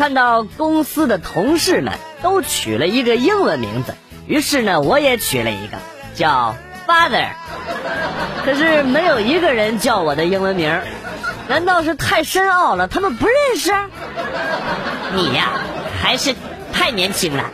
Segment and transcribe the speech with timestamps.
[0.00, 3.94] 看到公司的同事们都取了一个英文名字，
[4.26, 5.76] 于是呢，我也取了一个
[6.14, 6.56] 叫
[6.88, 7.28] Father。
[8.42, 10.80] 可是没有一个人叫我的英文名，
[11.48, 12.88] 难道是太深奥了？
[12.88, 13.74] 他们不认识？
[15.12, 15.50] 你呀，
[16.02, 16.34] 还是
[16.72, 17.44] 太年轻了。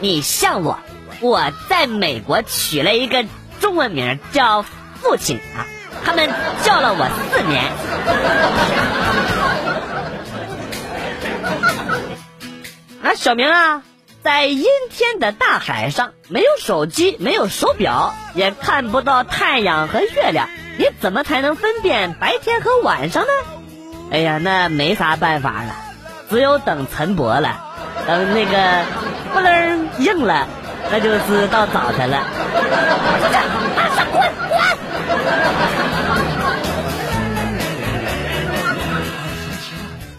[0.00, 0.78] 你像我，
[1.22, 3.24] 我在美国取了一个
[3.60, 5.64] 中文名叫父亲啊，
[6.04, 6.28] 他们
[6.62, 7.64] 叫了我四年。
[13.08, 13.82] 啊，小明啊，
[14.22, 23.28] 在阴天的大海上，没有手机，没有手表，也看不到太阳和月亮，你怎么才能分辨白天和晚上呢？
[24.12, 25.74] 哎呀，那没啥办法了，
[26.28, 27.64] 只有等晨勃了，
[28.06, 28.84] 等那个
[29.32, 30.46] 不楞硬了，
[30.90, 32.26] 那就是到早晨了。
[33.74, 34.60] 马上滚滚！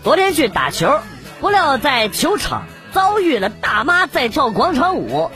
[0.04, 1.00] 昨天去打球，
[1.40, 2.64] 不料在球场。
[2.94, 5.32] 遭遇了大妈在跳广场舞，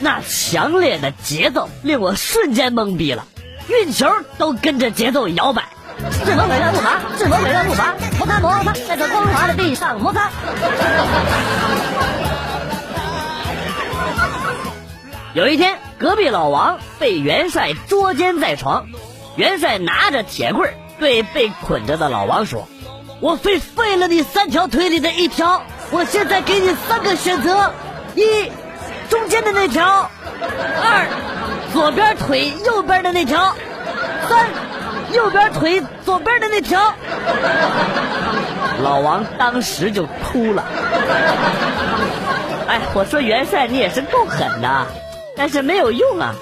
[0.00, 3.24] 那强烈的节奏令我瞬间懵逼了，
[3.68, 4.06] 运球
[4.38, 5.64] 都跟着节奏摇摆。
[6.24, 7.00] 是否每个步伐？
[7.16, 7.94] 是否每个步伐？
[8.18, 10.30] 摩擦摩擦，在这光滑的地上摩擦。
[15.32, 18.86] 有一天，隔壁老王被元帅捉奸在床，
[19.36, 22.66] 元帅拿着铁棍对被捆着的老王说
[23.20, 27.72] ：“我非废了你三条腿里的一条。”我现在给你三个选择：
[28.14, 28.50] 一，
[29.08, 30.08] 中间的那条；
[30.82, 31.06] 二，
[31.72, 33.54] 左边腿右边的那条；
[34.28, 34.46] 三，
[35.12, 36.92] 右边腿左边的那条。
[38.82, 40.64] 老王当时就哭了。
[42.68, 44.86] 哎，我说元帅你也是够狠的，
[45.36, 46.34] 但是没有用啊！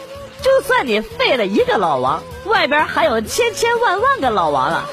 [0.42, 4.84] 就算你废了一个老王，外边还有千千万万个老王啊！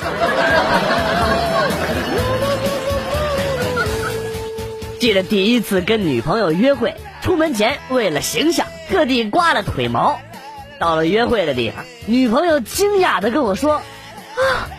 [5.01, 10.19] 记得第一次跟女朋友约会，出门前为了形象，特地刮了腿毛。
[10.77, 13.77] 到了约会的地方，女朋友惊讶的跟我说
[14.37, 14.69] ：“啊，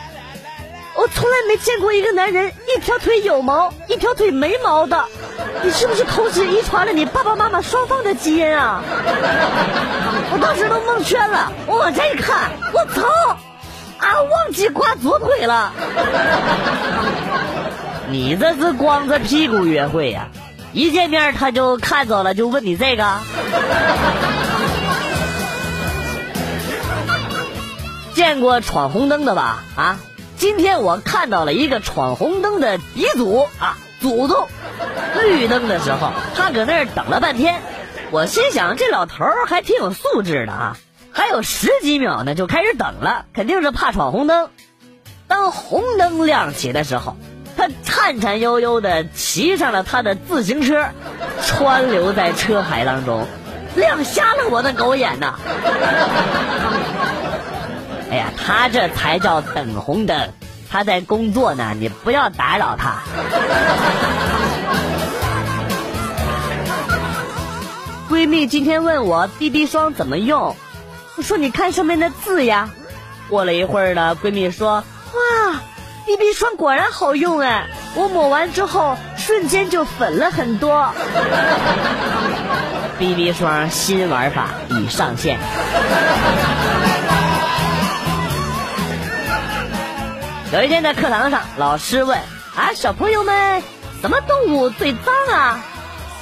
[0.94, 5.06] 我从来没见过一个男人一条腿有毛，一条腿没毛的。
[5.64, 8.80] 你是不是同时遗传了你爸爸妈妈双方的基因啊？”
[10.30, 13.08] 我当时都蒙圈了，我往前一看，我操，
[13.98, 15.72] 啊，忘记刮左腿了。
[18.12, 20.28] 你这是光着屁股约会呀？
[20.74, 23.20] 一见面他就看走了，就问你这个？
[28.12, 29.64] 见过闯红灯的吧？
[29.76, 29.98] 啊，
[30.36, 34.46] 今天我看到了一个闯红灯的鼻祖啊，祖宗！
[35.18, 37.62] 绿灯的时候，他搁那儿等了半天，
[38.10, 40.76] 我心想这老头儿还挺有素质的啊，
[41.12, 44.50] 还有十几秒呢就开始等了，肯定是怕闯红灯。
[45.26, 47.16] 当红灯亮起的时候。
[47.62, 50.88] 他颤颤悠悠的骑上了他的自行车，
[51.46, 53.24] 川流在车海当中，
[53.76, 55.34] 亮瞎了我的狗眼呐！
[58.10, 60.30] 哎呀，他这才叫等红灯，
[60.68, 62.96] 他在工作呢，你不要打扰他。
[68.10, 70.56] 闺蜜今天问我 BB 霜怎么用，
[71.16, 72.70] 我说你看上面的字呀。
[73.28, 74.82] 过了一会儿呢，闺蜜说。
[76.12, 77.68] BB 霜果然好用哎！
[77.94, 80.92] 我抹完之后，瞬间就粉了很多。
[83.00, 85.38] BB 霜新玩法已上线。
[90.52, 92.18] 有一天在课堂上，老师问
[92.54, 93.62] ：“啊，小朋友们，
[94.02, 95.64] 什么动物最脏啊？”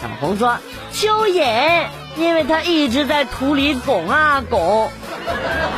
[0.01, 0.57] 小红说
[0.95, 1.87] ：“蚯蚓，
[2.17, 4.89] 因为它一直在土里拱啊拱。”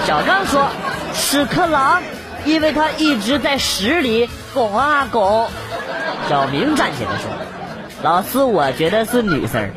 [0.06, 0.68] 小张说
[1.16, 2.02] ：“屎壳郎。”
[2.44, 5.48] 因为他一直在屎里拱啊拱，
[6.28, 7.30] 小明站起来说
[8.02, 9.70] ：“老师，我觉得是女生。”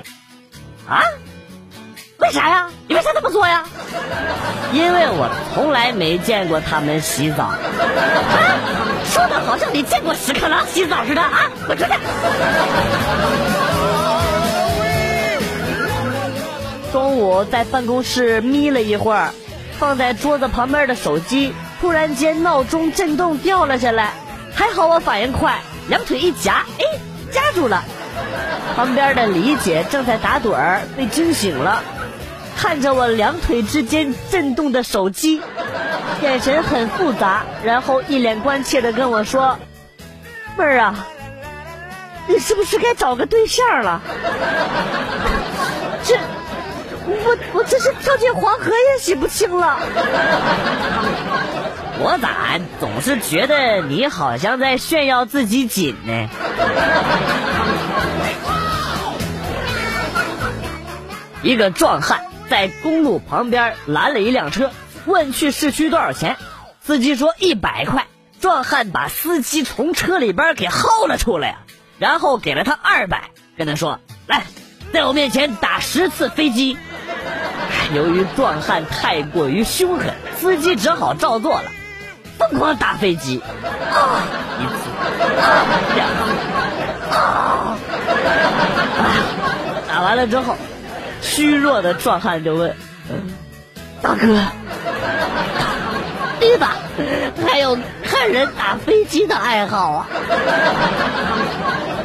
[0.90, 1.02] 啊？
[2.18, 2.70] 为啥呀？
[2.88, 3.66] 你为啥这么说呀？
[4.74, 7.44] 因为我从来没见过他们洗澡。
[7.46, 7.58] 啊？
[9.12, 11.52] 说的好像你见过屎壳郎洗澡似的啊！
[11.68, 11.92] 滚出去！
[16.92, 19.32] 中午在办公室眯了一会儿，
[19.78, 21.54] 放在桌子旁边的手机。
[21.86, 24.14] 突然间，闹钟震动掉了下来，
[24.56, 26.84] 还好我反应快，两腿一夹，哎，
[27.32, 27.84] 夹住了。
[28.76, 31.84] 旁边的李姐正在打盹儿，被惊醒了，
[32.58, 35.44] 看着我两腿之间震动的手机，
[36.24, 39.60] 眼神很复杂，然后一脸关切的跟我说
[40.58, 41.06] ：“妹儿啊，
[42.28, 44.02] 你是不是该找个对象了？”
[46.04, 46.18] 这。
[47.08, 49.78] 我我这是跳进黄河也洗不清了。
[51.98, 56.30] 我咋总是觉得你好像在炫耀自己紧呢？
[61.42, 64.72] 一个壮汉在公路旁边拦了一辆车
[65.06, 66.38] 问去市区多少钱
[66.82, 68.08] 司机说一百块
[68.42, 71.58] 壮汉把司机从车里边给薅了出来
[72.00, 74.44] 然后给了他二百跟他说来
[74.92, 76.78] 在我面前打十次飞机。
[77.94, 81.72] 由于壮汉太过于凶狠司机只好照做了。
[82.38, 84.22] 疯狂打飞机，啊，
[84.60, 84.72] 一次，
[85.42, 85.64] 啊，
[85.96, 86.16] 两次，
[87.16, 87.78] 啊，
[89.88, 90.56] 打完了之后，
[91.22, 92.76] 虚弱的壮汉就问
[94.02, 94.42] ：“大哥，
[96.40, 96.76] 对吧？
[97.48, 100.08] 还有看人打飞机的爱好啊？”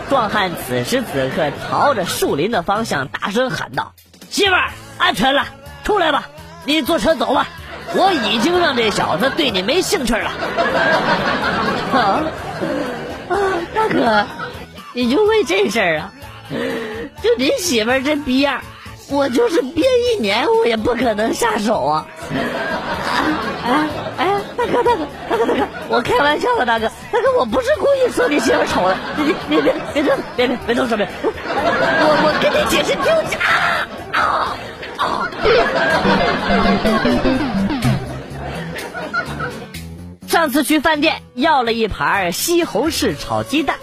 [0.09, 3.95] 壮汉此时此刻朝着树林的方向大声喊道
[4.31, 5.47] ：“媳妇儿，安全了。”
[5.83, 6.25] 出来吧，
[6.67, 7.49] 你坐车走吧，
[7.95, 10.31] 我已经让这小子对你没兴趣了。
[11.93, 12.23] 啊
[13.29, 13.37] 啊，
[13.75, 14.25] 大哥，
[14.93, 16.13] 你就为这事儿啊？
[17.23, 18.61] 就你媳妇儿这逼样，
[19.09, 22.07] 我就是憋一年，我也不可能下手啊！
[23.65, 23.89] 哎
[24.19, 24.27] 哎，
[24.57, 31.29] 大哥大哥大哥大哥，我开玩笑的，大哥大哥，我不是故意说你媳妇丑的，你别别别动，别别别动手别，我
[32.25, 34.57] 我跟你解释就啊
[34.99, 35.01] 啊！
[40.41, 43.77] 上次去饭店要了一盘西红柿炒鸡蛋，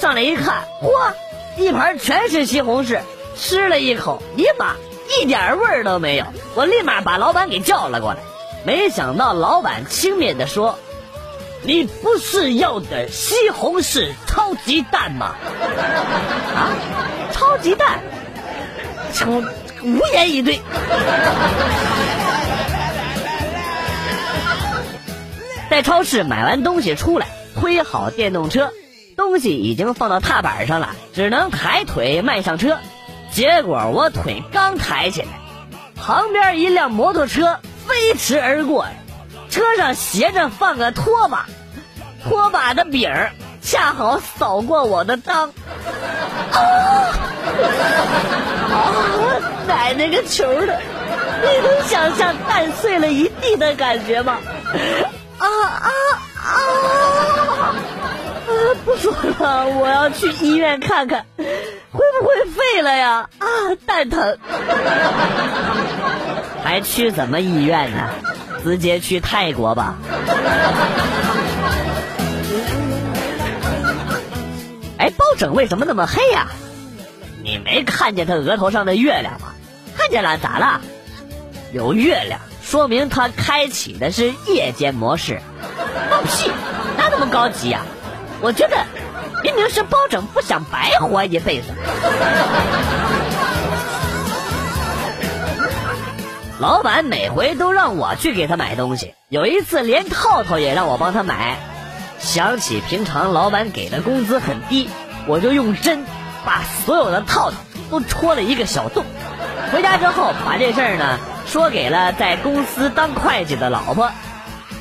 [0.00, 0.90] 上来一看，嚯，
[1.60, 3.00] 一盘全是西红柿，
[3.36, 4.76] 吃了一口，尼玛，
[5.20, 6.24] 一点味儿都没有。
[6.54, 8.20] 我立马把老板给叫了过来，
[8.64, 10.78] 没想到老板轻蔑的说
[11.66, 15.34] ：“你不是要的西红柿炒鸡蛋吗？”
[16.54, 16.70] 啊，
[17.32, 17.98] 炒鸡蛋，
[19.12, 19.26] 炒。
[19.82, 20.60] 无言以对。
[25.70, 28.70] 在超市买完东西出来，推好电动车，
[29.16, 32.78] 东西已经放到踏板上了，只能抬腿迈上车。
[33.30, 35.28] 结果我腿刚抬起来，
[35.94, 38.86] 旁边一辆摩托车飞驰而过，
[39.50, 41.46] 车上斜着放个拖把，
[42.24, 45.50] 拖把的柄儿恰好扫过我的裆。
[46.52, 47.14] 啊！
[49.66, 50.80] 奶奶个球的！
[51.40, 54.38] 你能想象蛋碎了一地的感觉吗？
[55.62, 55.90] 啊啊
[56.36, 57.74] 啊！
[58.84, 61.46] 不说了，我要去医院看看，会
[61.92, 63.28] 不会废了呀？
[63.38, 63.46] 啊，
[63.86, 64.38] 蛋疼！
[66.64, 68.08] 还去什么医院呢？
[68.64, 69.94] 直接去泰国吧。
[74.98, 76.48] 哎，包拯为什么那么黑呀？
[77.42, 79.52] 你没看见他额头上的月亮吗？
[79.96, 80.80] 看见了，咋了？
[81.72, 85.40] 有月亮，说明他开启的是夜间模式。
[86.10, 86.50] 放屁，
[86.98, 87.80] 哪那么高级呀？
[88.42, 88.76] 我觉得，
[89.42, 91.68] 明明是包拯不想白活一辈子。
[96.60, 101.56] 老板每回都让我去给他买东西，有一次连套套也让我帮他买。
[102.18, 104.90] 想起平常老板给的工资很低，
[105.26, 106.04] 我就用针。
[106.44, 107.56] 把所有的套套
[107.90, 109.04] 都戳了一个小洞，
[109.72, 114.10] 回家之后把这事儿呢说给了在公司当会计的老婆，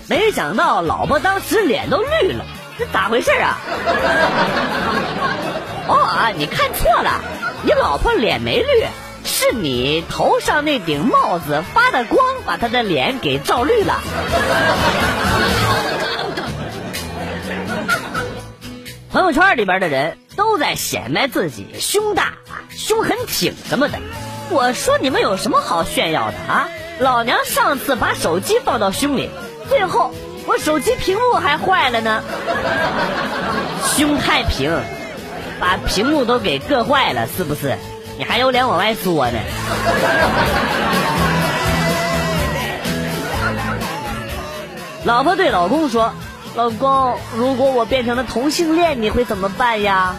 [0.08, 2.46] 没想到老婆当时脸都绿了，
[2.77, 3.58] 这咋回事啊？
[5.88, 7.22] 哦啊，你看错了，
[7.63, 8.65] 你老婆脸没绿，
[9.24, 14.01] 是你头上那顶帽子发的光把她的脸给照绿了。
[19.12, 20.17] 朋友圈里边的人。
[20.38, 23.98] 都在显摆自己胸大啊，胸很挺什么的。
[24.50, 26.70] 我说你们有什么好炫耀的啊？
[27.00, 29.30] 老娘上次把手机放到胸里，
[29.70, 30.12] 最后
[30.48, 32.24] 我手机屏幕还坏了呢。
[33.96, 34.80] 胸太平，
[35.60, 37.77] 把屏幕都给硌坏了，是不是？
[38.18, 39.39] 你还有脸往外说呢？
[45.04, 46.13] 老婆对老公说
[46.56, 50.16] ：“老公，如果我变成了同性恋，你会怎么办呀？”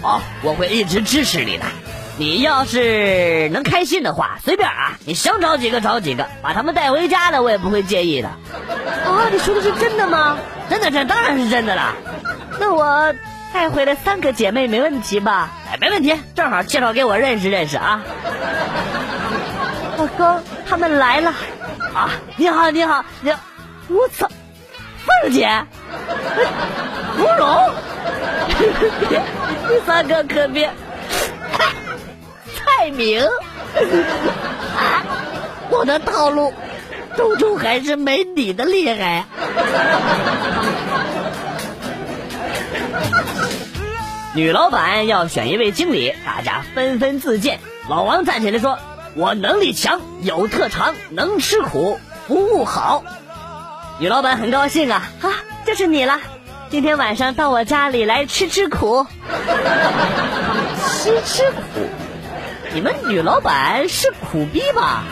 [0.00, 1.64] 哦，我会一直支持你的。
[2.16, 8.28] 你要是能开心的话，随便啊，你想找几个找几个，把他们带回家的，我也不会介意的。
[8.28, 10.38] 啊，你说的是真的吗？
[10.70, 11.92] 真的，这当然是真的了。
[12.60, 13.12] 那我
[13.52, 15.50] 带回来三个姐妹没问题吧？
[15.72, 18.00] 哎，没问题，正好介绍给我认识认识啊。
[19.98, 21.30] 老公，他们来了。
[21.94, 23.30] 啊，你好，你好，你，
[23.88, 24.28] 我操，
[25.22, 25.48] 凤姐，
[27.16, 27.70] 芙蓉。
[29.68, 30.70] 你三个可别，
[32.84, 33.26] 蔡明，
[35.70, 36.52] 我的套路
[37.16, 39.24] 终究还是没你的厉害。
[44.34, 47.58] 女老板要选一位经理，大家纷纷自荐。
[47.88, 48.78] 老王站起来说
[49.16, 51.98] ：“我能力强，有特长，能吃苦，
[52.28, 53.02] 服务好。
[53.98, 55.32] 女老板很高兴啊，啊，
[55.64, 56.20] 就是你了，
[56.68, 59.06] 今天晚上到我家里来吃吃苦。
[61.02, 61.88] 吃吃苦？
[62.74, 65.04] 你们女老板是苦逼吧？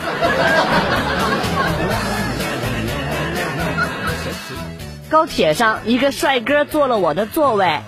[5.09, 7.79] 高铁上一个帅哥坐了我的座位，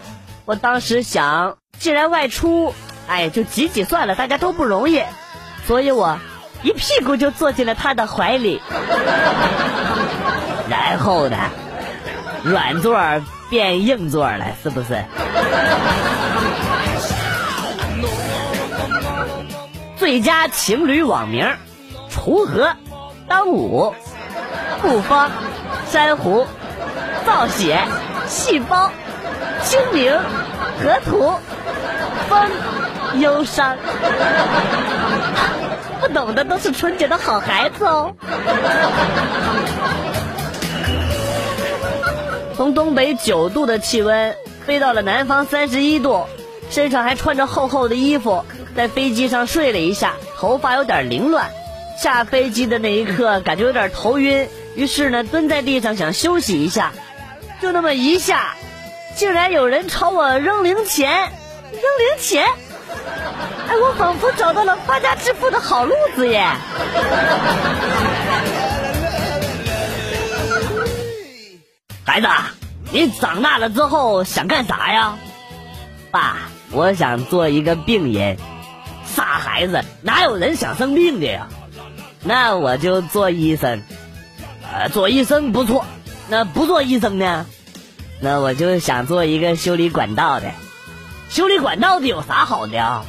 [0.46, 2.74] 我当时想，既然外出，
[3.08, 5.04] 哎，就挤挤算了，大家都不容易，
[5.68, 6.20] 所以我
[6.64, 8.62] 一屁股就坐进了他的怀里。
[10.70, 11.38] 然后呢，
[12.44, 12.98] 软座
[13.50, 15.04] 变硬座了，是不是？
[20.06, 21.52] 最佳情侣网名：
[22.12, 22.76] 锄禾、
[23.28, 23.96] 当午、
[24.80, 25.32] 不方、
[25.90, 26.46] 珊瑚、
[27.26, 27.80] 造血、
[28.28, 28.92] 细胞、
[29.64, 31.34] 清明、河图、
[32.30, 32.52] 风、
[33.20, 33.76] 忧伤。
[36.00, 38.14] 不懂的都是纯洁的好孩子哦。
[42.56, 44.36] 从东北九度的气温
[44.68, 46.28] 飞到了南方三十一度，
[46.70, 48.46] 身上还穿着厚厚的衣服，
[48.76, 51.50] 在飞机上睡了一下，头发有点凌乱。
[51.98, 56.92] 下飞机的那一刻，感觉有点头晕，于是呢，蹲在地上想休息一下。
[57.62, 58.56] 就那么一下，
[59.16, 61.32] 竟然有人朝我扔零钱，
[61.72, 62.46] 扔零钱！
[63.68, 66.46] 哎，我仿佛找到了发家致富的好路子耶！
[72.04, 72.28] 孩子，
[72.92, 75.18] 你长大了之后想干啥呀？
[76.12, 78.38] 爸，我想做一个病人。
[79.56, 81.48] 傻孩子，哪有人想生病的呀？
[82.24, 83.82] 那我就做医生。
[84.70, 85.86] 呃，做医生不错。
[86.28, 87.46] 那不做医生呢？
[88.20, 90.52] 那我就想做一个修理管道的。
[91.30, 93.06] 修理管道的有啥好的啊？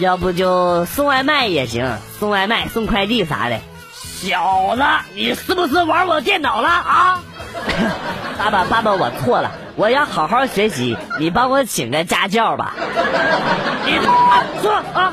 [0.00, 3.60] 要不就送外卖也行，送外卖、送快递啥的。
[3.92, 4.82] 小子，
[5.14, 7.22] 你是不是玩我电脑了啊？
[8.36, 12.74] 爸爸，爸爸，我错了，我要好好学习，你帮我请个家教吧。
[13.86, 13.98] 你
[14.62, 15.12] 说啊，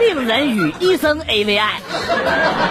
[0.00, 1.80] 病人与医生 A V I，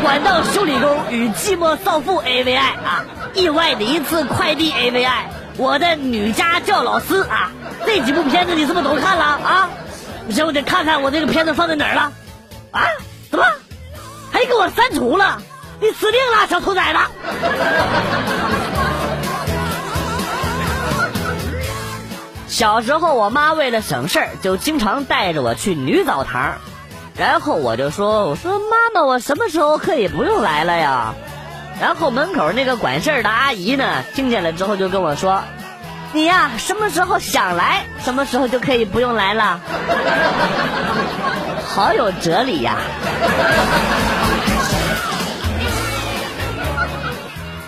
[0.01, 3.05] 管道修理工与寂寞少妇 A V I 啊，
[3.36, 7.51] 意外的一次快递 A V I，我的女家教老师啊，
[7.86, 9.69] 这几部片子你是不是都看了啊？
[10.25, 12.12] 不行，我得看看我这个片子放在哪儿了。
[12.71, 12.81] 啊？
[13.29, 13.45] 怎么？
[14.31, 15.39] 还给我删除了？
[15.79, 17.00] 你死定了，小兔崽子！
[22.50, 26.55] 小时候，我妈为了省事儿，就经常带着我去女澡堂。
[27.19, 31.13] 然后我就说：“我说妈妈，我什么时候可以不用来了呀？”
[31.81, 35.43] 然后门口那个管事儿的阿姨呢，听见了之后就跟我说
[36.13, 39.59] ：“你呀，什么时候想来，什么时候就可以不用来了。”
[41.67, 42.77] 好有哲理呀！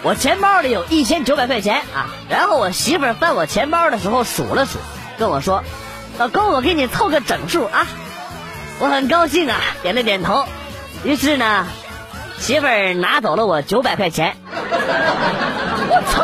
[0.01, 4.79] 我钱包里有一千九百块钱啊，然后我媳妇儿翻我钱包的时候数了数，
[5.20, 5.62] 跟我说
[6.17, 7.86] ：“老公，我给你凑个整数啊。”
[8.82, 10.44] 我很高兴啊，点了点头。
[11.04, 11.68] 于是呢，
[12.40, 14.36] 媳妇儿拿走了我九百块钱。
[15.88, 16.24] 我操！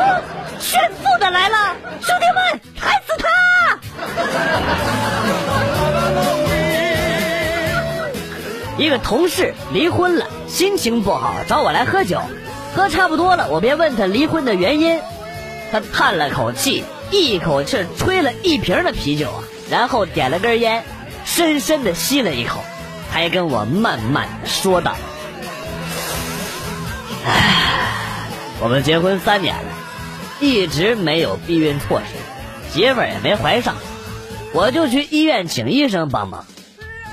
[0.60, 3.28] 炫富的来了，兄弟们，踩死他！
[8.80, 12.20] 一个同事离婚了，心情不好，找我来喝酒。
[12.76, 15.00] 喝差不多了，我便问他离婚的原因。
[15.72, 19.30] 他叹了口气，一口气吹了一瓶的啤酒，
[19.70, 20.84] 然后点了根烟，
[21.38, 22.66] 深深的吸了一口，
[23.12, 24.96] 还跟我慢慢的说道
[27.28, 28.26] ：“唉，
[28.60, 29.70] 我们结婚三年了，
[30.40, 33.76] 一直没有避孕措施，媳妇儿也没怀上，
[34.52, 36.48] 我就去医院请医生帮忙。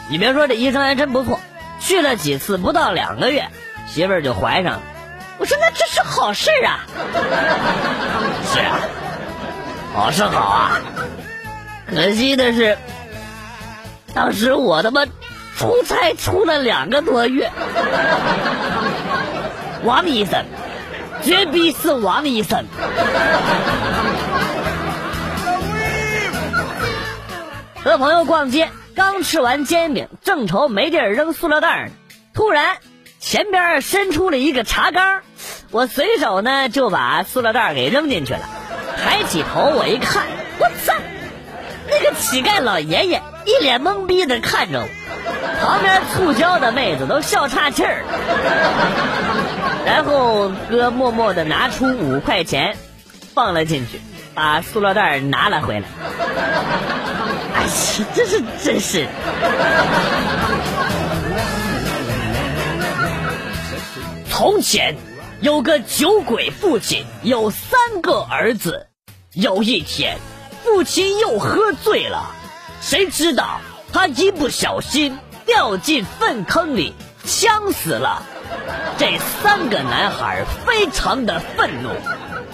[0.09, 1.39] 你别说，这医生还真不错，
[1.79, 3.51] 去了几次，不到两个月，
[3.87, 4.73] 媳妇儿就怀上。
[4.73, 4.83] 了。”
[5.37, 6.81] 我说那这是好事啊，
[8.55, 8.81] 是啊，
[9.93, 10.81] 好是好啊，
[11.91, 12.79] 可惜的是，
[14.15, 15.07] 当时我他妈
[15.57, 17.51] 出差出了两个多月，
[19.83, 20.45] 王医生，
[21.23, 22.65] 绝逼是王医生。
[27.83, 31.93] 和朋友逛街，刚吃完煎饼，正愁没地儿扔塑料袋呢，
[32.33, 32.77] 突然。
[33.21, 35.23] 前边伸出了一个茶缸，
[35.71, 38.41] 我随手呢就把塑料袋给扔进去了。
[39.03, 40.25] 抬起头我一看，
[40.59, 40.93] 我操！
[41.89, 44.89] 那个乞丐老爷爷一脸懵逼的看着我，
[45.61, 48.03] 旁边促销的妹子都笑岔气儿。
[49.85, 52.77] 然后哥默默的拿出五块钱，
[53.35, 54.01] 放了进去，
[54.35, 55.87] 把塑料袋拿了回来。
[57.55, 57.69] 哎呀，
[58.15, 59.07] 这是真是。
[64.31, 64.97] 从前
[65.41, 68.87] 有个酒鬼父亲，有三个儿子。
[69.33, 70.17] 有一天，
[70.63, 72.35] 父亲又喝醉了，
[72.81, 73.61] 谁知道
[73.93, 78.23] 他一不小心掉进粪坑里，呛死了。
[78.99, 81.91] 这三个男孩非常的愤怒，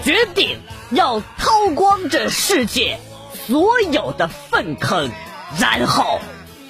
[0.03, 0.61] 决定
[0.91, 2.99] 要掏光这世界
[3.47, 5.11] 所有的粪坑，
[5.59, 6.21] 然后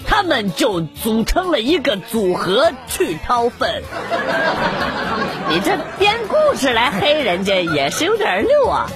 [0.07, 3.83] 他们就组成了一个组合去掏粪。
[5.51, 8.87] 你这编故事来黑人家也是有点溜啊！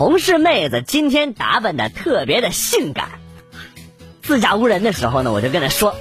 [0.00, 3.10] 同事妹子今天打扮的特别的性感。
[4.22, 5.94] 自家无人的时候呢，我就跟她说：“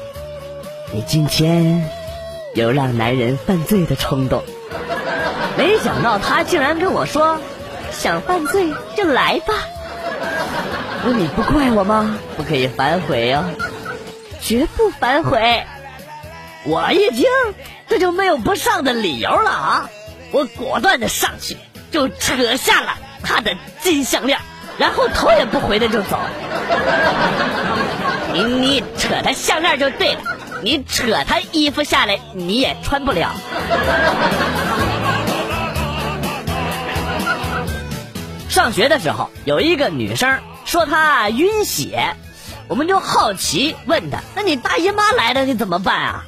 [0.93, 1.89] 你今天
[2.55, 4.41] 有让男人犯罪的冲动。”
[5.59, 7.41] 没想到他竟然跟我说
[7.91, 9.53] ：“想犯罪就来吧。”
[11.03, 12.17] 那：“你不怪我吗？
[12.37, 13.43] 不可以反悔哦，
[14.39, 15.65] 绝不反悔。”
[16.63, 17.25] 我一听
[17.89, 19.89] 这就没有不上的理由了啊！
[20.31, 21.57] 我果断的上去
[21.91, 24.39] 就扯下了他的金项链，
[24.77, 26.19] 然后头也不回的就走。
[28.33, 30.21] 你你扯他项链就对了，
[30.61, 33.31] 你扯他衣服下来你也穿不了。
[38.49, 42.15] 上学的时候，有一个女生说她晕血，
[42.67, 46.25] 我们就好奇问她：“那你大姨妈来了你怎么办啊？”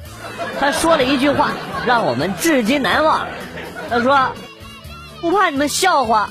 [0.58, 1.50] 她说了一句话，
[1.84, 3.26] 让我们至今难忘。
[3.90, 4.32] 她说
[5.20, 6.30] ：“不怕你们笑话，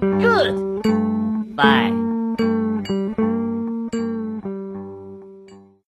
[0.00, 1.56] Good.
[1.56, 2.09] Bye.